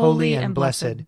holy 0.00 0.34
and 0.34 0.54
blessed, 0.54 1.04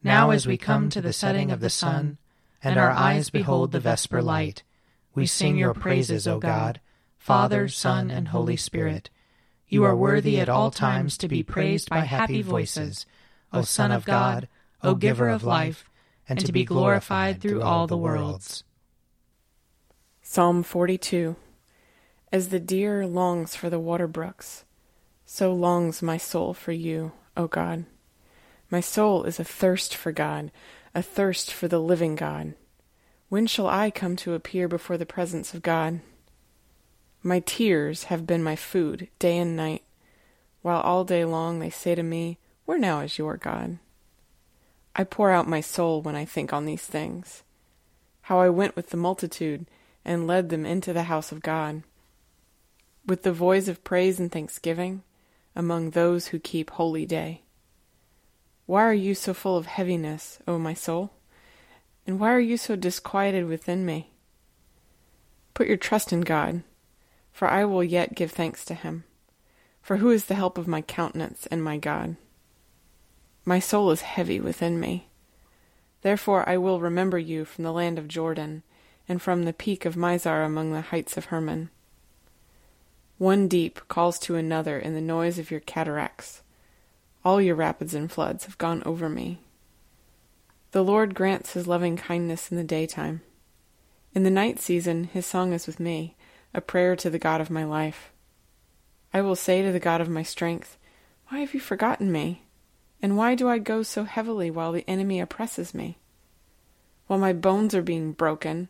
now 0.00 0.30
as 0.30 0.46
we 0.46 0.56
come 0.56 0.88
to 0.88 1.00
the 1.00 1.12
setting 1.12 1.50
of 1.50 1.58
the 1.58 1.68
sun, 1.68 2.18
and 2.62 2.78
our 2.78 2.90
eyes 2.90 3.30
behold 3.30 3.72
the 3.72 3.80
vesper 3.80 4.22
light, 4.22 4.62
we 5.12 5.26
sing 5.26 5.56
your 5.56 5.74
praises, 5.74 6.28
O 6.28 6.38
God, 6.38 6.80
Father, 7.16 7.66
Son, 7.66 8.12
and 8.12 8.28
Holy 8.28 8.56
Spirit. 8.56 9.10
You 9.66 9.82
are 9.82 9.96
worthy 9.96 10.38
at 10.38 10.48
all 10.48 10.70
times 10.70 11.18
to 11.18 11.26
be 11.26 11.42
praised 11.42 11.90
by 11.90 12.00
happy 12.00 12.40
voices, 12.40 13.06
O 13.52 13.62
Son 13.62 13.90
of 13.90 14.04
God, 14.04 14.46
O 14.84 14.94
Giver 14.94 15.28
of 15.28 15.42
life, 15.42 15.90
and 16.28 16.38
to 16.38 16.52
be 16.52 16.64
glorified 16.64 17.40
through 17.40 17.62
all 17.62 17.88
the 17.88 17.96
worlds. 17.96 18.62
Psalm 20.22 20.62
42 20.62 21.34
As 22.30 22.50
the 22.50 22.60
deer 22.60 23.04
longs 23.04 23.56
for 23.56 23.68
the 23.68 23.80
water 23.80 24.06
brooks, 24.06 24.64
so 25.26 25.52
longs 25.52 26.02
my 26.02 26.16
soul 26.16 26.54
for 26.54 26.70
you, 26.70 27.10
O 27.36 27.48
God. 27.48 27.84
My 28.70 28.80
soul 28.80 29.24
is 29.24 29.40
athirst 29.40 29.94
for 29.94 30.12
God, 30.12 30.50
athirst 30.94 31.52
for 31.52 31.68
the 31.68 31.78
living 31.78 32.16
God. 32.16 32.54
When 33.28 33.46
shall 33.46 33.66
I 33.66 33.90
come 33.90 34.16
to 34.16 34.34
appear 34.34 34.68
before 34.68 34.98
the 34.98 35.06
presence 35.06 35.54
of 35.54 35.62
God? 35.62 36.00
My 37.22 37.40
tears 37.40 38.04
have 38.04 38.26
been 38.26 38.42
my 38.42 38.56
food 38.56 39.08
day 39.18 39.38
and 39.38 39.56
night, 39.56 39.82
while 40.62 40.80
all 40.80 41.04
day 41.04 41.24
long 41.24 41.58
they 41.58 41.70
say 41.70 41.94
to 41.94 42.02
me, 42.02 42.38
Where 42.64 42.78
now 42.78 43.00
is 43.00 43.18
your 43.18 43.36
God? 43.36 43.78
I 44.94 45.04
pour 45.04 45.30
out 45.30 45.48
my 45.48 45.60
soul 45.60 46.02
when 46.02 46.16
I 46.16 46.24
think 46.24 46.52
on 46.52 46.66
these 46.66 46.84
things, 46.84 47.42
how 48.22 48.40
I 48.40 48.48
went 48.48 48.76
with 48.76 48.90
the 48.90 48.96
multitude 48.96 49.66
and 50.04 50.26
led 50.26 50.48
them 50.48 50.66
into 50.66 50.92
the 50.92 51.04
house 51.04 51.32
of 51.32 51.42
God, 51.42 51.82
with 53.06 53.22
the 53.22 53.32
voice 53.32 53.68
of 53.68 53.84
praise 53.84 54.20
and 54.20 54.30
thanksgiving 54.30 55.02
among 55.56 55.90
those 55.90 56.28
who 56.28 56.38
keep 56.38 56.70
holy 56.70 57.06
day. 57.06 57.42
Why 58.68 58.82
are 58.82 58.92
you 58.92 59.14
so 59.14 59.32
full 59.32 59.56
of 59.56 59.64
heaviness, 59.64 60.40
O 60.46 60.58
my 60.58 60.74
soul? 60.74 61.08
And 62.06 62.20
why 62.20 62.30
are 62.34 62.38
you 62.38 62.58
so 62.58 62.76
disquieted 62.76 63.46
within 63.46 63.86
me? 63.86 64.10
Put 65.54 65.68
your 65.68 65.78
trust 65.78 66.12
in 66.12 66.20
God, 66.20 66.62
for 67.32 67.48
I 67.48 67.64
will 67.64 67.82
yet 67.82 68.14
give 68.14 68.30
thanks 68.30 68.66
to 68.66 68.74
him. 68.74 69.04
For 69.80 69.96
who 69.96 70.10
is 70.10 70.26
the 70.26 70.34
help 70.34 70.58
of 70.58 70.68
my 70.68 70.82
countenance 70.82 71.46
and 71.46 71.64
my 71.64 71.78
God? 71.78 72.16
My 73.42 73.58
soul 73.58 73.90
is 73.90 74.02
heavy 74.02 74.38
within 74.38 74.78
me. 74.78 75.08
Therefore 76.02 76.46
I 76.46 76.58
will 76.58 76.78
remember 76.78 77.18
you 77.18 77.46
from 77.46 77.64
the 77.64 77.72
land 77.72 77.98
of 77.98 78.06
Jordan, 78.06 78.64
and 79.08 79.22
from 79.22 79.44
the 79.44 79.54
peak 79.54 79.86
of 79.86 79.96
Mizar 79.96 80.44
among 80.44 80.72
the 80.72 80.82
heights 80.82 81.16
of 81.16 81.24
Hermon. 81.24 81.70
One 83.16 83.48
deep 83.48 83.80
calls 83.88 84.18
to 84.18 84.36
another 84.36 84.78
in 84.78 84.92
the 84.92 85.00
noise 85.00 85.38
of 85.38 85.50
your 85.50 85.60
cataracts. 85.60 86.42
All 87.24 87.40
your 87.40 87.54
rapids 87.54 87.94
and 87.94 88.10
floods 88.10 88.44
have 88.44 88.58
gone 88.58 88.82
over 88.84 89.08
me. 89.08 89.40
The 90.70 90.84
Lord 90.84 91.14
grants 91.14 91.54
his 91.54 91.66
loving 91.66 91.96
kindness 91.96 92.50
in 92.50 92.56
the 92.56 92.64
daytime. 92.64 93.22
In 94.14 94.22
the 94.22 94.30
night 94.30 94.60
season, 94.60 95.04
his 95.04 95.26
song 95.26 95.52
is 95.52 95.66
with 95.66 95.80
me, 95.80 96.14
a 96.54 96.60
prayer 96.60 96.96
to 96.96 97.10
the 97.10 97.18
God 97.18 97.40
of 97.40 97.50
my 97.50 97.64
life. 97.64 98.10
I 99.12 99.20
will 99.20 99.36
say 99.36 99.62
to 99.62 99.72
the 99.72 99.80
God 99.80 100.00
of 100.00 100.08
my 100.08 100.22
strength, 100.22 100.76
Why 101.28 101.40
have 101.40 101.54
you 101.54 101.60
forgotten 101.60 102.12
me? 102.12 102.42
And 103.00 103.16
why 103.16 103.34
do 103.34 103.48
I 103.48 103.58
go 103.58 103.82
so 103.82 104.04
heavily 104.04 104.50
while 104.50 104.72
the 104.72 104.88
enemy 104.88 105.20
oppresses 105.20 105.74
me? 105.74 105.98
While 107.06 107.18
my 107.18 107.32
bones 107.32 107.74
are 107.74 107.82
being 107.82 108.12
broken, 108.12 108.68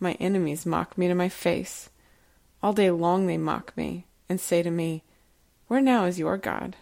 my 0.00 0.12
enemies 0.14 0.66
mock 0.66 0.98
me 0.98 1.06
to 1.08 1.14
my 1.14 1.28
face. 1.28 1.90
All 2.62 2.72
day 2.72 2.90
long 2.90 3.26
they 3.26 3.38
mock 3.38 3.76
me, 3.76 4.06
and 4.28 4.40
say 4.40 4.62
to 4.62 4.70
me, 4.70 5.04
Where 5.68 5.80
now 5.80 6.04
is 6.04 6.18
your 6.18 6.36
God? 6.36 6.76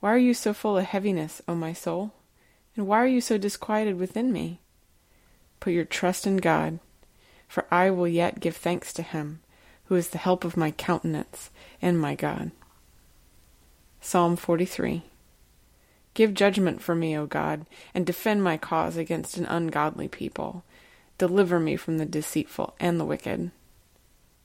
Why 0.00 0.12
are 0.12 0.18
you 0.18 0.34
so 0.34 0.52
full 0.52 0.78
of 0.78 0.84
heaviness, 0.84 1.42
O 1.48 1.54
my 1.54 1.72
soul? 1.72 2.12
And 2.76 2.86
why 2.86 2.98
are 2.98 3.06
you 3.06 3.20
so 3.20 3.38
disquieted 3.38 3.98
within 3.98 4.32
me? 4.32 4.60
Put 5.58 5.72
your 5.72 5.84
trust 5.84 6.26
in 6.26 6.36
God, 6.36 6.78
for 7.48 7.66
I 7.70 7.90
will 7.90 8.06
yet 8.06 8.40
give 8.40 8.56
thanks 8.56 8.92
to 8.94 9.02
him, 9.02 9.40
who 9.86 9.96
is 9.96 10.10
the 10.10 10.18
help 10.18 10.44
of 10.44 10.56
my 10.56 10.70
countenance 10.70 11.50
and 11.82 12.00
my 12.00 12.14
God. 12.14 12.52
Psalm 14.00 14.36
43 14.36 15.02
Give 16.14 16.34
judgment 16.34 16.80
for 16.80 16.94
me, 16.94 17.16
O 17.16 17.26
God, 17.26 17.66
and 17.94 18.06
defend 18.06 18.42
my 18.42 18.56
cause 18.56 18.96
against 18.96 19.36
an 19.36 19.46
ungodly 19.46 20.08
people. 20.08 20.64
Deliver 21.16 21.58
me 21.58 21.76
from 21.76 21.98
the 21.98 22.06
deceitful 22.06 22.74
and 22.78 22.98
the 22.98 23.04
wicked. 23.04 23.50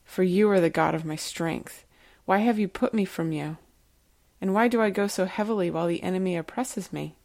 For 0.03 0.23
you 0.23 0.49
are 0.49 0.59
the 0.59 0.69
God 0.69 0.95
of 0.95 1.05
my 1.05 1.15
strength. 1.15 1.85
Why 2.25 2.39
have 2.39 2.57
you 2.57 2.67
put 2.67 2.93
me 2.93 3.05
from 3.05 3.31
you? 3.31 3.57
And 4.43 4.53
why 4.53 4.67
do 4.67 4.81
I 4.81 4.89
go 4.89 5.07
so 5.07 5.23
heavily 5.23 5.71
while 5.71 5.87
the 5.87 6.03
enemy 6.03 6.35
oppresses 6.35 6.91
me? 6.91 7.15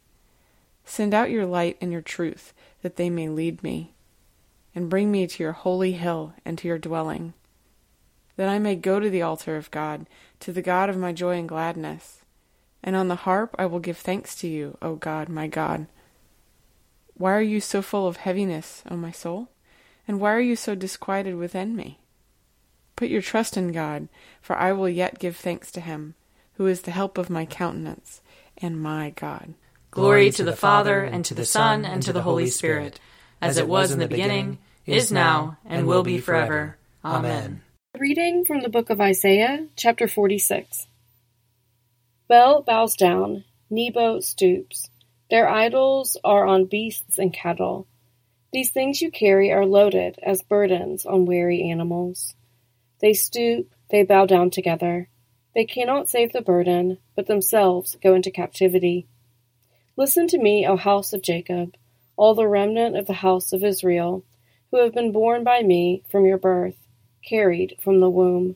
Send 0.85 1.13
out 1.13 1.29
your 1.29 1.45
light 1.45 1.75
and 1.81 1.91
your 1.91 2.01
truth, 2.01 2.53
that 2.81 2.95
they 2.95 3.09
may 3.09 3.27
lead 3.27 3.61
me, 3.61 3.91
and 4.73 4.89
bring 4.89 5.11
me 5.11 5.27
to 5.27 5.43
your 5.43 5.51
holy 5.51 5.91
hill 5.91 6.33
and 6.45 6.57
to 6.57 6.67
your 6.69 6.77
dwelling, 6.77 7.33
that 8.37 8.47
I 8.47 8.57
may 8.57 8.77
go 8.77 9.01
to 9.01 9.09
the 9.09 9.21
altar 9.21 9.57
of 9.57 9.69
God, 9.69 10.07
to 10.39 10.53
the 10.53 10.61
God 10.61 10.87
of 10.87 10.95
my 10.95 11.11
joy 11.11 11.37
and 11.37 11.49
gladness. 11.49 12.21
And 12.81 12.95
on 12.95 13.09
the 13.09 13.17
harp 13.27 13.53
I 13.59 13.65
will 13.65 13.79
give 13.79 13.97
thanks 13.97 14.33
to 14.37 14.47
you, 14.47 14.77
O 14.81 14.95
God, 14.95 15.27
my 15.27 15.47
God. 15.47 15.87
Why 17.15 17.33
are 17.33 17.41
you 17.41 17.59
so 17.59 17.81
full 17.81 18.07
of 18.07 18.15
heaviness, 18.15 18.81
O 18.89 18.95
my 18.95 19.11
soul? 19.11 19.49
And 20.07 20.21
why 20.21 20.31
are 20.31 20.39
you 20.39 20.55
so 20.55 20.73
disquieted 20.73 21.35
within 21.35 21.75
me? 21.75 21.99
Put 22.95 23.09
your 23.09 23.21
trust 23.21 23.57
in 23.57 23.73
God, 23.73 24.07
for 24.41 24.55
I 24.55 24.71
will 24.71 24.87
yet 24.87 25.19
give 25.19 25.35
thanks 25.35 25.69
to 25.73 25.81
him 25.81 26.15
who 26.59 26.67
is 26.67 26.81
the 26.81 26.91
help 26.91 27.17
of 27.17 27.29
my 27.29 27.45
countenance 27.45 28.19
and 28.57 28.81
my 28.81 29.11
God. 29.11 29.53
Glory 29.91 30.29
to 30.29 30.43
the 30.43 30.55
Father, 30.55 31.05
and 31.05 31.23
to 31.23 31.33
the 31.33 31.45
Son, 31.45 31.85
and 31.85 32.03
to 32.03 32.11
the 32.11 32.23
Holy 32.23 32.47
Spirit, 32.47 32.99
as 33.41 33.57
it 33.57 33.65
was 33.65 33.91
in 33.93 33.99
the 33.99 34.09
beginning, 34.09 34.57
is 34.85 35.09
now, 35.09 35.57
and 35.65 35.87
will 35.87 36.03
be 36.03 36.19
forever. 36.19 36.75
Amen. 37.03 37.61
Reading 37.97 38.43
from 38.43 38.59
the 38.59 38.67
book 38.67 38.89
of 38.89 38.99
Isaiah, 38.99 39.67
chapter 39.77 40.05
46. 40.05 40.87
Bel 42.27 42.61
bows 42.61 42.97
down, 42.97 43.45
Nebo 43.69 44.19
stoops. 44.19 44.89
Their 45.29 45.47
idols 45.47 46.17
are 46.25 46.45
on 46.45 46.65
beasts 46.65 47.17
and 47.17 47.31
cattle. 47.31 47.87
These 48.51 48.71
things 48.71 49.01
you 49.01 49.11
carry 49.11 49.49
are 49.49 49.65
loaded 49.65 50.19
as 50.21 50.43
burdens 50.43 51.05
on 51.05 51.25
weary 51.25 51.69
animals. 51.71 52.35
They 52.99 53.13
stoop, 53.13 53.73
they 53.89 54.03
bow 54.03 54.25
down 54.25 54.49
together. 54.49 55.07
They 55.55 55.65
cannot 55.65 56.09
save 56.09 56.31
the 56.31 56.41
burden, 56.41 56.99
but 57.15 57.27
themselves 57.27 57.97
go 58.01 58.13
into 58.13 58.31
captivity. 58.31 59.07
Listen 59.97 60.27
to 60.27 60.37
me, 60.37 60.65
O 60.65 60.77
house 60.77 61.11
of 61.11 61.21
Jacob, 61.21 61.75
all 62.15 62.35
the 62.35 62.47
remnant 62.47 62.95
of 62.95 63.07
the 63.07 63.13
house 63.13 63.51
of 63.51 63.63
Israel, 63.63 64.23
who 64.71 64.77
have 64.77 64.93
been 64.93 65.11
born 65.11 65.43
by 65.43 65.61
me 65.63 66.03
from 66.09 66.25
your 66.25 66.37
birth, 66.37 66.77
carried 67.23 67.75
from 67.81 67.99
the 67.99 68.09
womb. 68.09 68.55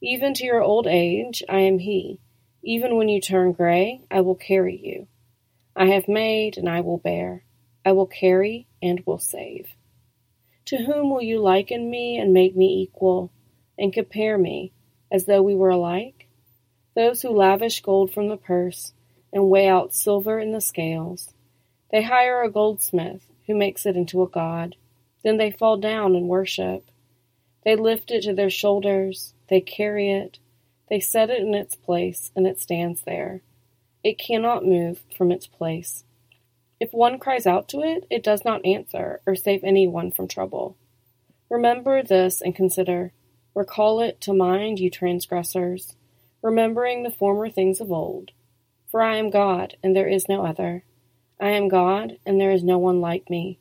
Even 0.00 0.34
to 0.34 0.44
your 0.44 0.62
old 0.62 0.86
age 0.86 1.42
I 1.48 1.60
am 1.60 1.78
he. 1.78 2.18
Even 2.62 2.96
when 2.96 3.08
you 3.08 3.20
turn 3.20 3.52
gray, 3.52 4.02
I 4.10 4.20
will 4.20 4.34
carry 4.34 4.76
you. 4.76 5.06
I 5.76 5.86
have 5.86 6.08
made, 6.08 6.58
and 6.58 6.68
I 6.68 6.80
will 6.80 6.98
bear. 6.98 7.44
I 7.84 7.92
will 7.92 8.06
carry, 8.06 8.66
and 8.82 9.02
will 9.06 9.18
save. 9.18 9.76
To 10.66 10.78
whom 10.78 11.10
will 11.10 11.22
you 11.22 11.40
liken 11.40 11.88
me 11.88 12.18
and 12.18 12.32
make 12.32 12.56
me 12.56 12.82
equal, 12.82 13.30
and 13.78 13.92
compare 13.92 14.36
me, 14.36 14.72
as 15.10 15.26
though 15.26 15.42
we 15.42 15.54
were 15.54 15.70
alike? 15.70 16.26
those 16.96 17.22
who 17.22 17.28
lavish 17.28 17.82
gold 17.82 18.12
from 18.12 18.28
the 18.28 18.36
purse 18.36 18.92
and 19.32 19.48
weigh 19.48 19.68
out 19.68 19.94
silver 19.94 20.40
in 20.40 20.52
the 20.52 20.60
scales. 20.60 21.34
They 21.92 22.02
hire 22.02 22.42
a 22.42 22.50
goldsmith 22.50 23.30
who 23.46 23.54
makes 23.54 23.86
it 23.86 23.96
into 23.96 24.22
a 24.22 24.28
god. 24.28 24.74
Then 25.22 25.36
they 25.36 25.50
fall 25.50 25.76
down 25.76 26.16
and 26.16 26.26
worship. 26.26 26.90
They 27.64 27.76
lift 27.76 28.10
it 28.10 28.22
to 28.22 28.34
their 28.34 28.50
shoulders, 28.50 29.34
they 29.48 29.60
carry 29.60 30.10
it, 30.10 30.38
they 30.88 30.98
set 30.98 31.30
it 31.30 31.40
in 31.40 31.54
its 31.54 31.74
place, 31.74 32.32
and 32.34 32.46
it 32.46 32.60
stands 32.60 33.02
there. 33.02 33.42
It 34.02 34.18
cannot 34.18 34.64
move 34.64 35.02
from 35.16 35.30
its 35.30 35.46
place. 35.46 36.04
If 36.80 36.92
one 36.92 37.18
cries 37.18 37.46
out 37.46 37.68
to 37.70 37.80
it, 37.80 38.06
it 38.08 38.22
does 38.22 38.44
not 38.44 38.64
answer 38.64 39.20
or 39.26 39.34
save 39.34 39.64
anyone 39.64 40.12
from 40.12 40.28
trouble. 40.28 40.76
Remember 41.50 42.02
this 42.02 42.40
and 42.40 42.54
consider. 42.54 43.12
Recall 43.56 44.00
it 44.00 44.20
to 44.20 44.34
mind, 44.34 44.78
you 44.78 44.90
transgressors 44.90 45.96
remembering 46.42 47.02
the 47.02 47.10
former 47.10 47.48
things 47.48 47.80
of 47.80 47.90
old. 47.90 48.32
For 48.86 49.00
I 49.00 49.16
am 49.16 49.30
God, 49.30 49.78
and 49.82 49.96
there 49.96 50.06
is 50.06 50.28
no 50.28 50.44
other. 50.44 50.84
I 51.40 51.52
am 51.52 51.68
God, 51.68 52.18
and 52.26 52.38
there 52.38 52.50
is 52.50 52.62
no 52.62 52.76
one 52.76 53.00
like 53.00 53.30
me, 53.30 53.58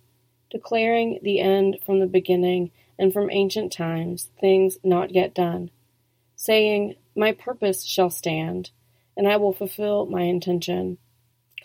declaring 0.52 1.20
the 1.24 1.40
end 1.40 1.78
from 1.86 2.02
the 2.02 2.08
beginning 2.08 2.72
and 3.00 3.14
from 3.14 3.32
ancient 3.32 3.72
times 3.72 4.30
things 4.38 4.78
not 4.84 5.16
yet 5.16 5.34
done, 5.34 5.72
saying, 6.36 6.96
My 7.16 7.32
purpose 7.32 7.86
shall 7.86 8.10
stand, 8.10 8.72
and 9.16 9.30
I 9.30 9.38
will 9.38 9.54
fulfill 9.54 10.08
my 10.08 10.24
intention, 10.24 10.98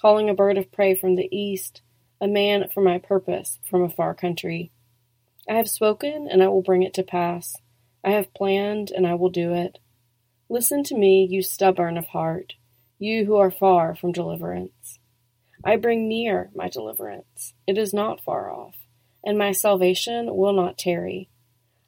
calling 0.01 0.31
a 0.31 0.35
bird 0.35 0.57
of 0.57 0.71
prey 0.71 0.95
from 0.95 1.17
the 1.17 1.29
east, 1.37 1.83
a 2.21 2.29
man 2.29 2.69
for 2.73 2.81
my 2.81 2.99
purpose 2.99 3.59
from 3.69 3.83
a 3.83 3.91
far 3.91 4.15
country. 4.15 4.71
I 5.49 5.55
have 5.55 5.69
spoken, 5.69 6.29
and 6.31 6.45
I 6.45 6.47
will 6.49 6.63
bring 6.63 6.85
it 6.85 6.95
to 6.95 7.03
pass. 7.03 7.57
I 8.05 8.11
have 8.11 8.35
planned, 8.35 8.91
and 8.91 9.07
I 9.07 9.15
will 9.15 9.31
do 9.31 9.53
it. 9.53 9.79
Listen 10.49 10.83
to 10.85 10.97
me, 10.97 11.27
you 11.31 11.43
stubborn 11.43 11.97
of 11.97 12.09
heart, 12.09 12.55
you 12.99 13.25
who 13.25 13.37
are 13.37 13.51
far 13.51 13.95
from 13.95 14.13
deliverance. 14.13 14.99
I 15.65 15.77
bring 15.77 16.09
near 16.09 16.51
my 16.55 16.69
deliverance. 16.69 17.55
It 17.67 17.77
is 17.77 17.93
not 17.93 18.25
far 18.25 18.51
off, 18.51 18.77
and 19.25 19.37
my 19.37 19.53
salvation 19.53 20.35
will 20.35 20.53
not 20.53 20.79
tarry. 20.79 21.29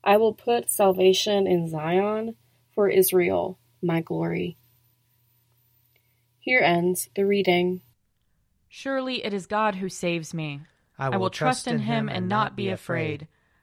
I 0.05 0.17
will 0.17 0.35
put 0.35 0.71
salvation 0.71 1.47
in 1.47 1.69
Zion 1.69 2.37
for 2.75 2.89
Israel, 2.89 3.59
my 3.81 4.01
glory. 4.01 4.57
Here 6.39 6.61
ends 6.61 7.09
the 7.15 7.25
reading. 7.25 7.83
Surely 8.69 9.25
it 9.25 9.33
is 9.33 9.47
God 9.47 9.77
who 9.77 9.89
saves 9.89 10.35
me. 10.35 10.61
I 10.99 11.09
will, 11.09 11.15
I 11.15 11.19
will 11.19 11.31
trust 11.31 11.67
in 11.67 11.79
him 11.81 12.09
and 12.09 12.29
not 12.29 12.57
be 12.57 12.69
afraid. 12.69 13.29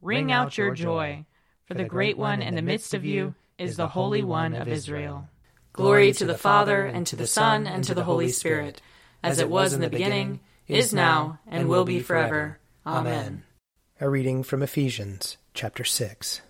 ring 0.00 0.32
out 0.32 0.56
your 0.56 0.74
joy, 0.74 1.24
for 1.66 1.74
the 1.74 1.84
great 1.84 2.16
one 2.16 2.42
in 2.42 2.54
the 2.54 2.62
midst 2.62 2.94
of 2.94 3.04
you 3.04 3.34
is 3.58 3.76
the 3.76 3.88
Holy 3.88 4.22
One 4.22 4.54
of 4.54 4.68
Israel. 4.68 5.28
Glory 5.72 6.12
to 6.14 6.24
the 6.24 6.38
Father, 6.38 6.84
and 6.84 7.06
to 7.06 7.16
the 7.16 7.26
Son, 7.26 7.66
and 7.66 7.84
to 7.84 7.94
the 7.94 8.04
Holy 8.04 8.28
Spirit, 8.28 8.82
as 9.22 9.38
it 9.38 9.48
was 9.48 9.72
in 9.72 9.80
the 9.80 9.90
beginning, 9.90 10.40
is 10.66 10.92
now, 10.92 11.38
and 11.46 11.68
will 11.68 11.84
be 11.84 12.00
forever. 12.00 12.58
Amen. 12.86 13.44
A 14.00 14.08
reading 14.08 14.42
from 14.42 14.62
Ephesians 14.62 15.36
chapter 15.52 15.84
6. 15.84 16.40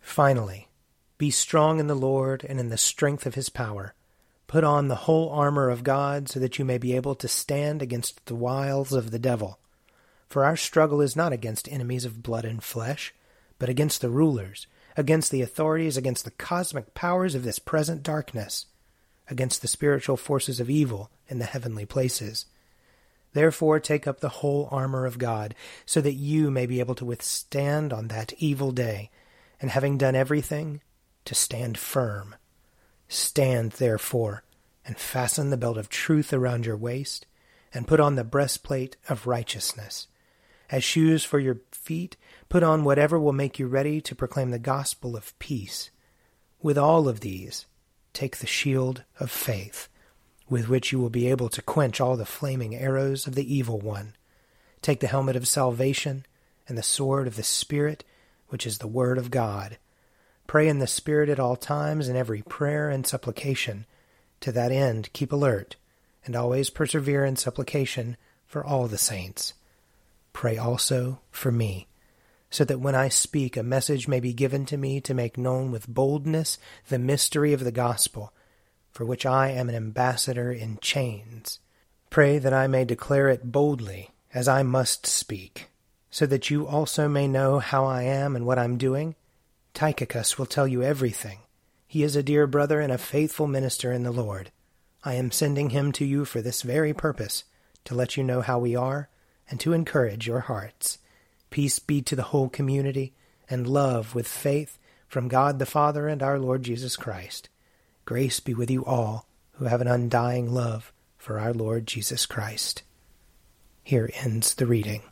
Finally, 0.00 0.68
be 1.16 1.30
strong 1.30 1.80
in 1.80 1.86
the 1.86 1.94
Lord 1.94 2.44
and 2.48 2.60
in 2.60 2.68
the 2.68 2.76
strength 2.76 3.26
of 3.26 3.34
his 3.34 3.48
power. 3.48 3.94
Put 4.46 4.64
on 4.64 4.88
the 4.88 4.96
whole 4.96 5.30
armor 5.30 5.70
of 5.70 5.84
God 5.84 6.28
so 6.28 6.38
that 6.40 6.58
you 6.58 6.64
may 6.64 6.76
be 6.76 6.94
able 6.94 7.14
to 7.14 7.28
stand 7.28 7.80
against 7.80 8.26
the 8.26 8.34
wiles 8.34 8.92
of 8.92 9.10
the 9.10 9.18
devil. 9.18 9.58
For 10.32 10.46
our 10.46 10.56
struggle 10.56 11.02
is 11.02 11.14
not 11.14 11.34
against 11.34 11.70
enemies 11.70 12.06
of 12.06 12.22
blood 12.22 12.46
and 12.46 12.64
flesh, 12.64 13.12
but 13.58 13.68
against 13.68 14.00
the 14.00 14.08
rulers, 14.08 14.66
against 14.96 15.30
the 15.30 15.42
authorities, 15.42 15.98
against 15.98 16.24
the 16.24 16.30
cosmic 16.30 16.94
powers 16.94 17.34
of 17.34 17.44
this 17.44 17.58
present 17.58 18.02
darkness, 18.02 18.64
against 19.28 19.60
the 19.60 19.68
spiritual 19.68 20.16
forces 20.16 20.58
of 20.58 20.70
evil 20.70 21.10
in 21.28 21.38
the 21.38 21.44
heavenly 21.44 21.84
places. 21.84 22.46
Therefore, 23.34 23.78
take 23.78 24.06
up 24.06 24.20
the 24.20 24.40
whole 24.40 24.70
armor 24.70 25.04
of 25.04 25.18
God, 25.18 25.54
so 25.84 26.00
that 26.00 26.14
you 26.14 26.50
may 26.50 26.64
be 26.64 26.80
able 26.80 26.94
to 26.94 27.04
withstand 27.04 27.92
on 27.92 28.08
that 28.08 28.32
evil 28.38 28.72
day, 28.72 29.10
and 29.60 29.70
having 29.70 29.98
done 29.98 30.14
everything, 30.14 30.80
to 31.26 31.34
stand 31.34 31.76
firm. 31.76 32.36
Stand, 33.06 33.72
therefore, 33.72 34.44
and 34.86 34.96
fasten 34.96 35.50
the 35.50 35.58
belt 35.58 35.76
of 35.76 35.90
truth 35.90 36.32
around 36.32 36.64
your 36.64 36.78
waist, 36.78 37.26
and 37.74 37.86
put 37.86 38.00
on 38.00 38.14
the 38.14 38.24
breastplate 38.24 38.96
of 39.10 39.26
righteousness. 39.26 40.06
As 40.72 40.82
shoes 40.82 41.22
for 41.22 41.38
your 41.38 41.58
feet, 41.70 42.16
put 42.48 42.62
on 42.62 42.82
whatever 42.82 43.20
will 43.20 43.34
make 43.34 43.58
you 43.58 43.68
ready 43.68 44.00
to 44.00 44.14
proclaim 44.14 44.50
the 44.50 44.58
gospel 44.58 45.16
of 45.16 45.38
peace. 45.38 45.90
With 46.62 46.78
all 46.78 47.08
of 47.08 47.20
these, 47.20 47.66
take 48.14 48.38
the 48.38 48.46
shield 48.46 49.04
of 49.20 49.30
faith 49.30 49.88
with 50.48 50.68
which 50.68 50.90
you 50.92 50.98
will 50.98 51.10
be 51.10 51.28
able 51.28 51.48
to 51.50 51.62
quench 51.62 52.00
all 52.00 52.16
the 52.16 52.26
flaming 52.26 52.74
arrows 52.74 53.26
of 53.26 53.34
the 53.34 53.54
evil 53.54 53.80
one. 53.80 54.14
Take 54.80 55.00
the 55.00 55.06
helmet 55.06 55.36
of 55.36 55.46
salvation 55.46 56.26
and 56.68 56.76
the 56.76 56.82
sword 56.82 57.26
of 57.26 57.36
the 57.36 57.42
Spirit, 57.42 58.04
which 58.48 58.66
is 58.66 58.78
the 58.78 58.86
Word 58.86 59.18
of 59.18 59.30
God. 59.30 59.78
Pray 60.46 60.68
in 60.68 60.78
the 60.78 60.86
Spirit 60.86 61.28
at 61.28 61.40
all 61.40 61.56
times 61.56 62.08
in 62.08 62.16
every 62.16 62.42
prayer 62.42 62.90
and 62.90 63.06
supplication. 63.06 63.86
To 64.40 64.52
that 64.52 64.72
end, 64.72 65.10
keep 65.12 65.32
alert, 65.32 65.76
and 66.24 66.34
always 66.34 66.70
persevere 66.70 67.24
in 67.24 67.36
supplication 67.36 68.16
for 68.46 68.64
all 68.64 68.88
the 68.88 68.98
saints. 68.98 69.54
Pray 70.32 70.56
also 70.56 71.20
for 71.30 71.52
me, 71.52 71.88
so 72.50 72.64
that 72.64 72.80
when 72.80 72.94
I 72.94 73.08
speak, 73.08 73.56
a 73.56 73.62
message 73.62 74.08
may 74.08 74.20
be 74.20 74.32
given 74.32 74.66
to 74.66 74.76
me 74.76 75.00
to 75.02 75.14
make 75.14 75.36
known 75.36 75.70
with 75.70 75.88
boldness 75.88 76.58
the 76.88 76.98
mystery 76.98 77.52
of 77.52 77.64
the 77.64 77.72
gospel 77.72 78.32
for 78.92 79.06
which 79.06 79.24
I 79.26 79.48
am 79.48 79.68
an 79.68 79.74
ambassador 79.74 80.52
in 80.52 80.78
chains. 80.80 81.58
Pray 82.10 82.38
that 82.38 82.52
I 82.52 82.66
may 82.66 82.84
declare 82.84 83.28
it 83.30 83.50
boldly, 83.50 84.10
as 84.34 84.46
I 84.46 84.62
must 84.62 85.06
speak, 85.06 85.70
so 86.10 86.26
that 86.26 86.50
you 86.50 86.66
also 86.66 87.08
may 87.08 87.26
know 87.26 87.58
how 87.58 87.86
I 87.86 88.02
am 88.02 88.36
and 88.36 88.44
what 88.44 88.58
I'm 88.58 88.76
doing. 88.76 89.16
Tychicus 89.72 90.38
will 90.38 90.46
tell 90.46 90.68
you 90.68 90.82
everything. 90.82 91.38
He 91.86 92.02
is 92.02 92.14
a 92.14 92.22
dear 92.22 92.46
brother 92.46 92.80
and 92.80 92.92
a 92.92 92.98
faithful 92.98 93.46
minister 93.46 93.92
in 93.92 94.02
the 94.02 94.12
Lord. 94.12 94.52
I 95.04 95.14
am 95.14 95.30
sending 95.30 95.70
him 95.70 95.90
to 95.92 96.04
you 96.04 96.26
for 96.26 96.42
this 96.42 96.62
very 96.62 96.92
purpose, 96.92 97.44
to 97.84 97.94
let 97.94 98.16
you 98.16 98.22
know 98.22 98.42
how 98.42 98.58
we 98.58 98.76
are, 98.76 99.08
and 99.48 99.60
to 99.60 99.72
encourage 99.72 100.26
your 100.26 100.40
hearts. 100.40 100.98
Peace 101.50 101.78
be 101.78 102.00
to 102.02 102.16
the 102.16 102.22
whole 102.24 102.48
community, 102.48 103.12
and 103.48 103.66
love 103.66 104.14
with 104.14 104.26
faith 104.26 104.78
from 105.06 105.28
God 105.28 105.58
the 105.58 105.66
Father 105.66 106.08
and 106.08 106.22
our 106.22 106.38
Lord 106.38 106.62
Jesus 106.62 106.96
Christ. 106.96 107.48
Grace 108.04 108.40
be 108.40 108.54
with 108.54 108.70
you 108.70 108.84
all 108.84 109.26
who 109.52 109.66
have 109.66 109.80
an 109.80 109.88
undying 109.88 110.52
love 110.52 110.92
for 111.18 111.38
our 111.38 111.52
Lord 111.52 111.86
Jesus 111.86 112.26
Christ. 112.26 112.82
Here 113.82 114.10
ends 114.14 114.54
the 114.54 114.66
reading. 114.66 115.02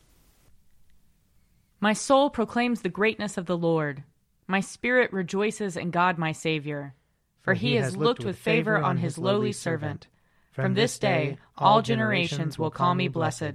My 1.81 1.93
soul 1.93 2.31
proclaims 2.31 2.83
the 2.83 2.89
greatness 2.89 3.37
of 3.37 3.47
the 3.47 3.57
Lord. 3.57 4.03
My 4.47 4.61
spirit 4.61 5.13
rejoices 5.13 5.77
in 5.77 5.91
God 5.91 6.19
my 6.19 6.33
Saviour. 6.33 6.95
For 7.43 7.55
he 7.55 7.77
has 7.77 7.97
looked 7.97 8.25
with 8.25 8.37
favor 8.37 8.77
on 8.77 8.99
his 8.99 9.19
lowly 9.19 9.53
servant. 9.53 10.07
From 10.53 10.75
this 10.75 10.99
day 10.99 11.39
all 11.57 11.81
generations 11.81 12.59
will 12.59 12.71
call 12.71 12.95
me 12.95 13.09
blessed. 13.09 13.55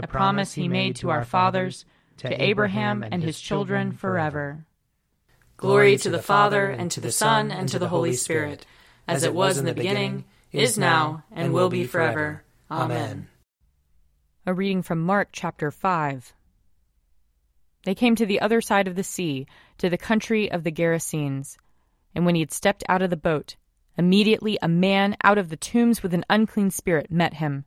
the 0.00 0.06
promise 0.06 0.52
he 0.52 0.68
made 0.68 0.96
to 0.96 1.10
our 1.10 1.24
fathers, 1.24 1.84
to 2.18 2.42
Abraham 2.42 3.02
and 3.02 3.22
his 3.22 3.40
children 3.40 3.92
forever. 3.92 4.64
Glory 5.56 5.96
to 5.98 6.10
the 6.10 6.22
Father, 6.22 6.66
and 6.66 6.90
to 6.92 7.00
the 7.00 7.10
Son, 7.10 7.50
and 7.50 7.68
to 7.68 7.78
the 7.78 7.88
Holy 7.88 8.12
Spirit 8.12 8.64
as 9.08 9.24
it 9.24 9.34
was 9.34 9.56
in 9.56 9.64
the 9.64 9.74
beginning, 9.74 10.24
is 10.52 10.78
now, 10.78 11.24
and 11.32 11.52
will 11.52 11.70
be 11.70 11.84
forever. 11.84 12.44
Amen. 12.70 13.26
A 14.46 14.52
reading 14.52 14.82
from 14.82 15.02
Mark 15.02 15.30
chapter 15.32 15.70
5. 15.70 16.34
They 17.84 17.94
came 17.94 18.14
to 18.16 18.26
the 18.26 18.40
other 18.40 18.60
side 18.60 18.86
of 18.86 18.96
the 18.96 19.02
sea, 19.02 19.46
to 19.78 19.88
the 19.88 19.96
country 19.96 20.50
of 20.50 20.62
the 20.62 20.70
Gerasenes. 20.70 21.56
And 22.14 22.26
when 22.26 22.34
he 22.34 22.42
had 22.42 22.52
stepped 22.52 22.84
out 22.88 23.00
of 23.00 23.08
the 23.08 23.16
boat, 23.16 23.56
immediately 23.96 24.58
a 24.60 24.68
man 24.68 25.16
out 25.24 25.38
of 25.38 25.48
the 25.48 25.56
tombs 25.56 26.02
with 26.02 26.12
an 26.12 26.24
unclean 26.28 26.70
spirit 26.70 27.10
met 27.10 27.34
him. 27.34 27.64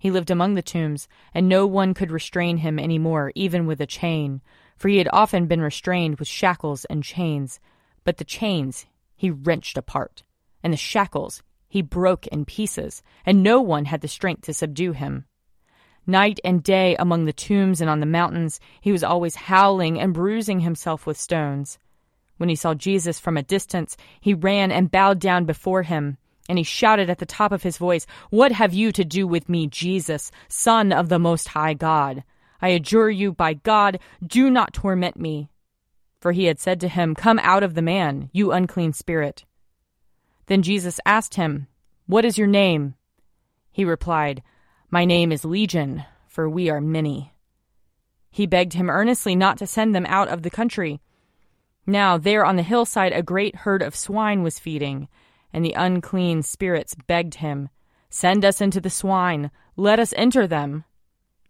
He 0.00 0.10
lived 0.10 0.30
among 0.30 0.54
the 0.54 0.62
tombs, 0.62 1.06
and 1.34 1.46
no 1.46 1.66
one 1.66 1.92
could 1.92 2.10
restrain 2.10 2.56
him 2.56 2.78
any 2.78 2.98
more, 2.98 3.32
even 3.34 3.66
with 3.66 3.82
a 3.82 3.86
chain, 3.86 4.40
for 4.78 4.88
he 4.88 4.96
had 4.96 5.10
often 5.12 5.46
been 5.46 5.60
restrained 5.60 6.18
with 6.18 6.26
shackles 6.26 6.86
and 6.86 7.04
chains. 7.04 7.60
But 8.02 8.16
the 8.16 8.24
chains 8.24 8.86
he 9.14 9.30
wrenched 9.30 9.76
apart 9.76 10.22
and 10.62 10.72
the 10.72 10.78
shackles 10.78 11.42
He 11.68 11.82
broke 11.82 12.26
in 12.28 12.46
pieces, 12.46 13.02
and 13.26 13.42
no 13.42 13.60
one 13.60 13.84
had 13.84 14.00
the 14.00 14.08
strength 14.08 14.42
to 14.46 14.54
subdue 14.54 14.92
him. 14.92 15.26
Night 16.06 16.40
and 16.42 16.62
day 16.62 16.96
among 16.96 17.26
the 17.26 17.32
tombs 17.32 17.82
and 17.82 17.90
on 17.90 18.00
the 18.00 18.06
mountains, 18.06 18.58
he 18.80 18.90
was 18.90 19.04
always 19.04 19.36
howling 19.36 20.00
and 20.00 20.14
bruising 20.14 20.60
himself 20.60 21.06
with 21.06 21.20
stones. 21.20 21.78
When 22.38 22.48
he 22.48 22.56
saw 22.56 22.72
Jesus 22.72 23.20
from 23.20 23.36
a 23.36 23.42
distance, 23.42 23.98
he 24.18 24.32
ran 24.32 24.72
and 24.72 24.90
bowed 24.90 25.20
down 25.20 25.44
before 25.44 25.82
him, 25.82 26.16
and 26.50 26.58
he 26.58 26.64
shouted 26.64 27.08
at 27.08 27.18
the 27.18 27.26
top 27.26 27.52
of 27.52 27.62
his 27.62 27.78
voice, 27.78 28.08
What 28.30 28.50
have 28.50 28.74
you 28.74 28.90
to 28.92 29.04
do 29.04 29.24
with 29.24 29.48
me, 29.48 29.68
Jesus, 29.68 30.32
Son 30.48 30.92
of 30.92 31.08
the 31.08 31.20
Most 31.20 31.46
High 31.48 31.74
God? 31.74 32.24
I 32.60 32.70
adjure 32.70 33.08
you 33.08 33.30
by 33.30 33.54
God, 33.54 34.00
do 34.26 34.50
not 34.50 34.74
torment 34.74 35.16
me. 35.16 35.48
For 36.20 36.32
he 36.32 36.46
had 36.46 36.58
said 36.58 36.80
to 36.80 36.88
him, 36.88 37.14
Come 37.14 37.38
out 37.38 37.62
of 37.62 37.74
the 37.74 37.82
man, 37.82 38.30
you 38.32 38.50
unclean 38.50 38.92
spirit. 38.92 39.44
Then 40.46 40.62
Jesus 40.62 40.98
asked 41.06 41.36
him, 41.36 41.68
What 42.06 42.24
is 42.24 42.36
your 42.36 42.48
name? 42.48 42.96
He 43.70 43.84
replied, 43.84 44.42
My 44.90 45.04
name 45.04 45.30
is 45.30 45.44
Legion, 45.44 46.04
for 46.26 46.50
we 46.50 46.68
are 46.68 46.80
many. 46.80 47.32
He 48.32 48.46
begged 48.46 48.72
him 48.72 48.90
earnestly 48.90 49.36
not 49.36 49.56
to 49.58 49.68
send 49.68 49.94
them 49.94 50.06
out 50.06 50.26
of 50.26 50.42
the 50.42 50.50
country. 50.50 51.00
Now 51.86 52.18
there 52.18 52.44
on 52.44 52.56
the 52.56 52.64
hillside 52.64 53.12
a 53.12 53.22
great 53.22 53.54
herd 53.54 53.82
of 53.82 53.94
swine 53.94 54.42
was 54.42 54.58
feeding, 54.58 55.06
and 55.52 55.64
the 55.64 55.74
unclean 55.74 56.42
spirits 56.42 56.94
begged 57.06 57.36
him, 57.36 57.68
Send 58.08 58.44
us 58.44 58.60
into 58.60 58.80
the 58.80 58.90
swine, 58.90 59.50
let 59.76 59.98
us 59.98 60.12
enter 60.16 60.46
them. 60.46 60.84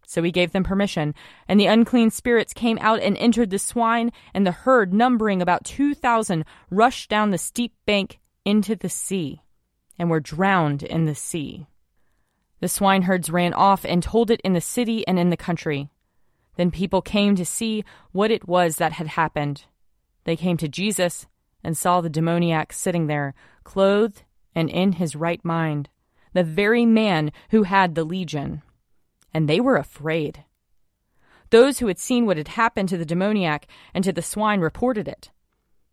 So 0.07 0.23
he 0.23 0.33
gave 0.33 0.52
them 0.52 0.64
permission, 0.64 1.14
and 1.49 1.59
the 1.59 1.66
unclean 1.66 2.11
spirits 2.11 2.52
came 2.52 2.78
out 2.80 3.00
and 3.00 3.16
entered 3.16 3.50
the 3.50 3.59
swine, 3.59 4.11
and 4.35 4.47
the 4.47 4.52
herd, 4.52 4.92
numbering 4.92 5.40
about 5.40 5.64
two 5.64 5.95
thousand, 5.95 6.45
rushed 6.69 7.09
down 7.09 7.30
the 7.30 7.38
steep 7.38 7.73
bank 7.87 8.19
into 8.45 8.75
the 8.75 8.88
sea 8.88 9.42
and 9.99 10.11
were 10.11 10.21
drowned 10.21 10.83
in 10.83 11.04
the 11.04 11.14
sea. 11.14 11.66
The 12.61 12.69
swineherds 12.69 13.30
ran 13.30 13.54
off 13.54 13.85
and 13.85 14.02
told 14.02 14.30
it 14.30 14.40
in 14.42 14.52
the 14.52 14.61
city 14.61 15.07
and 15.07 15.19
in 15.19 15.30
the 15.30 15.37
country. 15.37 15.90
Then 16.57 16.71
people 16.71 17.00
came 17.00 17.37
to 17.37 17.45
see 17.45 17.85
what 18.12 18.30
it 18.30 18.49
was 18.49 18.76
that 18.76 18.92
had 18.92 19.09
happened. 19.09 19.64
They 20.25 20.37
came 20.37 20.57
to 20.59 20.69
Jesus 20.69 21.26
and 21.62 21.76
saw 21.76 22.00
the 22.00 22.11
demoniac 22.11 22.73
sitting 22.73 23.07
there, 23.07 23.35
clothed 23.64 24.25
and 24.55 24.69
in 24.69 24.93
his 24.93 25.17
right 25.17 25.45
mind, 25.45 25.88
the 26.33 26.45
very 26.45 26.87
man 26.87 27.33
who 27.50 27.64
had 27.64 27.95
the 27.95 28.05
legion. 28.05 28.62
And 29.33 29.49
they 29.49 29.61
were 29.61 29.76
afraid. 29.76 30.45
Those 31.50 31.79
who 31.79 31.88
had 31.88 31.99
seen 31.99 32.26
what 32.26 32.37
had 32.37 32.49
happened 32.49 32.88
to 32.90 32.97
the 32.97 33.05
demoniac 33.05 33.67
and 33.93 34.05
to 34.05 34.12
the 34.12 34.23
swine 34.23 34.61
reported 34.61 35.09
it. 35.09 35.31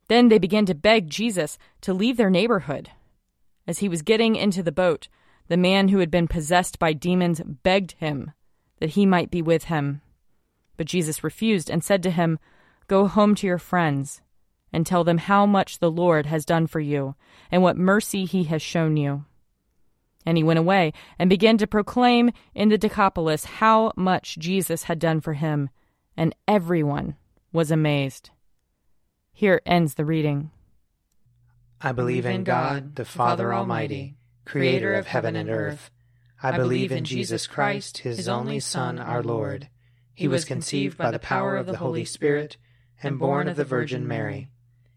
Then 0.07 0.29
they 0.29 0.37
began 0.37 0.65
to 0.67 0.75
beg 0.75 1.09
Jesus 1.09 1.57
to 1.81 1.93
leave 1.93 2.17
their 2.17 2.29
neighborhood. 2.29 2.91
As 3.67 3.79
he 3.79 3.89
was 3.89 4.01
getting 4.01 4.35
into 4.35 4.63
the 4.63 4.71
boat, 4.71 5.07
the 5.47 5.57
man 5.57 5.89
who 5.89 5.99
had 5.99 6.11
been 6.11 6.27
possessed 6.27 6.79
by 6.79 6.93
demons 6.93 7.41
begged 7.41 7.93
him 7.93 8.31
that 8.79 8.91
he 8.91 9.05
might 9.05 9.31
be 9.31 9.41
with 9.41 9.65
him. 9.65 10.01
But 10.77 10.87
Jesus 10.87 11.23
refused 11.23 11.69
and 11.69 11.83
said 11.83 12.03
to 12.03 12.11
him, 12.11 12.37
Go 12.87 13.07
home 13.07 13.35
to 13.35 13.47
your 13.47 13.57
friends 13.57 14.21
and 14.71 14.85
tell 14.85 15.03
them 15.03 15.17
how 15.17 15.45
much 15.45 15.79
the 15.79 15.91
Lord 15.91 16.25
has 16.25 16.45
done 16.45 16.67
for 16.67 16.79
you 16.79 17.15
and 17.51 17.61
what 17.61 17.77
mercy 17.77 18.25
he 18.25 18.43
has 18.45 18.61
shown 18.61 18.97
you. 18.97 19.25
And 20.25 20.37
he 20.37 20.43
went 20.43 20.59
away 20.59 20.91
and 21.17 21.29
began 21.29 21.57
to 21.59 21.67
proclaim 21.67 22.31
in 22.53 22.69
the 22.69 22.77
Decapolis 22.77 23.45
how 23.45 23.93
much 23.95 24.37
Jesus 24.37 24.83
had 24.83 24.99
done 24.99 25.21
for 25.21 25.33
him, 25.33 25.69
and 26.17 26.35
everyone 26.47 27.15
was 27.53 27.71
amazed. 27.71 28.31
Here 29.31 29.61
ends 29.65 29.93
the 29.93 30.03
reading. 30.03 30.51
I 31.79 31.91
believe 31.91 32.25
in 32.25 32.43
God, 32.43 32.95
the 32.95 33.05
Father 33.05 33.53
Almighty, 33.53 34.17
creator 34.45 34.95
of 34.95 35.07
heaven 35.07 35.35
and 35.35 35.49
earth. 35.49 35.91
I 36.41 36.57
believe 36.57 36.91
in 36.91 37.03
Jesus 37.03 37.47
Christ, 37.47 37.99
his 37.99 38.27
only 38.27 38.59
Son, 38.59 38.99
our 38.99 39.23
Lord. 39.23 39.69
He 40.13 40.27
was 40.27 40.45
conceived 40.45 40.97
by 40.97 41.11
the 41.11 41.19
power 41.19 41.55
of 41.55 41.67
the 41.67 41.77
Holy 41.77 42.03
Spirit 42.03 42.57
and 43.01 43.19
born 43.19 43.47
of 43.47 43.55
the 43.55 43.63
Virgin 43.63 44.07
Mary. 44.07 44.49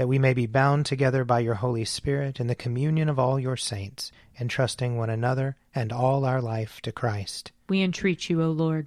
That 0.00 0.08
we 0.08 0.18
may 0.18 0.32
be 0.32 0.46
bound 0.46 0.86
together 0.86 1.26
by 1.26 1.40
your 1.40 1.56
Holy 1.56 1.84
Spirit 1.84 2.40
in 2.40 2.46
the 2.46 2.54
communion 2.54 3.10
of 3.10 3.18
all 3.18 3.38
your 3.38 3.58
saints, 3.58 4.10
entrusting 4.40 4.96
one 4.96 5.10
another 5.10 5.56
and 5.74 5.92
all 5.92 6.24
our 6.24 6.40
life 6.40 6.80
to 6.84 6.90
Christ. 6.90 7.52
We 7.68 7.82
entreat 7.82 8.30
you, 8.30 8.42
O 8.42 8.50
Lord. 8.50 8.86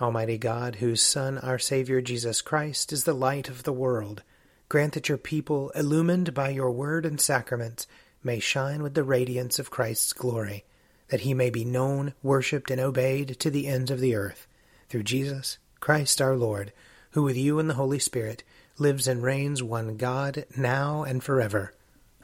Almighty 0.00 0.38
God, 0.38 0.76
whose 0.76 1.02
Son, 1.02 1.36
our 1.38 1.58
Savior 1.58 2.00
Jesus 2.00 2.42
Christ, 2.42 2.92
is 2.92 3.02
the 3.02 3.12
light 3.12 3.48
of 3.48 3.64
the 3.64 3.72
world, 3.72 4.22
Grant 4.68 4.92
that 4.92 5.08
your 5.08 5.18
people, 5.18 5.70
illumined 5.70 6.32
by 6.32 6.50
your 6.50 6.70
word 6.70 7.04
and 7.04 7.20
sacraments, 7.20 7.88
may 8.22 8.38
shine 8.38 8.84
with 8.84 8.94
the 8.94 9.02
radiance 9.02 9.58
of 9.58 9.72
Christ's 9.72 10.12
glory, 10.12 10.64
that 11.08 11.22
he 11.22 11.34
may 11.34 11.50
be 11.50 11.64
known, 11.64 12.14
worshipped, 12.22 12.70
and 12.70 12.80
obeyed 12.80 13.40
to 13.40 13.50
the 13.50 13.66
ends 13.66 13.90
of 13.90 13.98
the 13.98 14.14
earth, 14.14 14.46
through 14.88 15.02
Jesus 15.02 15.58
Christ 15.80 16.22
our 16.22 16.36
Lord, 16.36 16.72
who 17.10 17.24
with 17.24 17.36
you 17.36 17.58
and 17.58 17.68
the 17.68 17.74
Holy 17.74 17.98
Spirit 17.98 18.44
lives 18.80 19.06
and 19.06 19.22
reigns 19.22 19.62
one 19.62 19.96
God, 19.96 20.44
now 20.56 21.02
and 21.02 21.22
forever. 21.22 21.72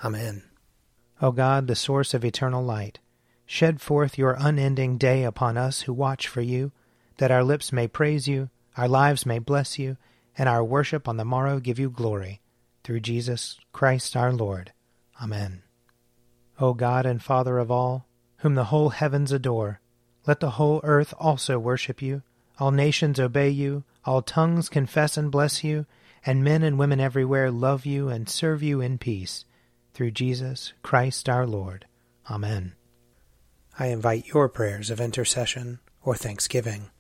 Amen. 0.05 0.43
O 1.21 1.33
God, 1.33 1.67
the 1.67 1.77
source 1.77 2.15
of 2.15 2.25
eternal 2.25 2.63
light, 2.63 2.99
shed 3.47 3.81
forth 3.81 4.19
your 4.19 4.37
unending 4.39 4.99
day 4.99 5.25
upon 5.25 5.57
us 5.57 5.83
who 5.83 5.93
watch 5.93 6.29
for 6.29 6.41
you, 6.41 6.73
that 7.19 7.31
our 7.31 7.45
lips 7.45 7.73
may 7.73 7.87
praise 7.87 8.27
you, 8.27 8.51
our 8.77 8.89
lives 8.89 9.25
may 9.25 9.39
bless 9.39 9.79
you, 9.79 9.97
and 10.37 10.49
our 10.49 10.65
worship 10.65 11.09
on 11.09 11.17
the 11.17 11.25
morrow 11.25 11.61
give 11.61 11.79
you 11.79 11.89
glory, 11.89 12.41
through 12.83 13.01
Jesus 13.01 13.59
Christ 13.73 14.17
our 14.17 14.33
Lord. 14.33 14.73
Amen. 15.23 15.63
O 16.59 16.75
God 16.75 17.07
and 17.07 17.23
Father 17.23 17.59
of 17.59 17.71
all, 17.71 18.07
whom 18.39 18.55
the 18.55 18.65
whole 18.65 18.91
heavens 18.91 19.33
adore, 19.33 19.81
let 20.27 20.41
the 20.41 20.51
whole 20.51 20.81
earth 20.83 21.15
also 21.19 21.59
worship 21.59 22.03
you, 22.03 22.23
all 22.59 22.71
nations 22.71 23.21
obey 23.21 23.49
you, 23.49 23.85
all 24.05 24.23
tongues 24.23 24.69
confess 24.69 25.17
and 25.17 25.31
bless 25.31 25.65
you, 25.65 25.87
and 26.27 26.43
men 26.43 26.63
and 26.63 26.79
women 26.79 27.01
everywhere 27.01 27.51
love 27.51 27.85
you 27.85 28.09
and 28.09 28.29
serve 28.29 28.63
you 28.63 28.81
in 28.81 28.99
peace, 28.99 29.45
through 29.93 30.11
Jesus 30.11 30.73
Christ 30.83 31.29
our 31.29 31.47
Lord. 31.47 31.87
Amen. 32.31 32.75
I 33.79 33.89
invite 33.89 34.29
your 34.29 34.49
prayers 34.49 34.91
of 34.91 35.01
intercession 35.01 35.81
or 36.03 36.15
thanksgiving. 36.15 36.91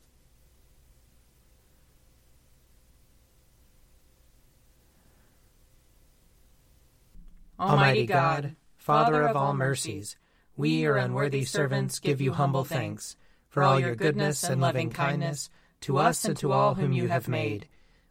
Almighty 7.58 8.06
God, 8.06 8.56
Father 8.76 9.22
of 9.22 9.36
all 9.36 9.54
mercies, 9.54 10.16
we, 10.56 10.70
your 10.80 10.96
unworthy 10.96 11.44
servants, 11.44 11.98
give 11.98 12.20
you 12.20 12.32
humble 12.32 12.64
thanks 12.64 13.16
for 13.48 13.62
all 13.62 13.80
your 13.80 13.94
goodness 13.94 14.44
and 14.44 14.60
loving 14.60 14.90
kindness 14.90 15.48
to 15.80 15.98
us 15.98 16.24
and 16.24 16.36
to 16.38 16.52
all 16.52 16.74
whom 16.74 16.92
you 16.92 17.08
have 17.08 17.28
made. 17.28 17.68